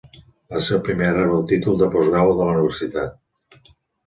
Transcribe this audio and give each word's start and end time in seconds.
Va 0.53 0.61
ser 0.67 0.71
el 0.77 0.81
primer 0.87 1.09
a 1.09 1.11
rebre 1.17 1.37
el 1.41 1.45
títol 1.51 1.77
de 1.83 1.91
postgrau 1.97 2.33
de 2.33 2.41
la 2.49 2.57
universitat. 2.63 3.71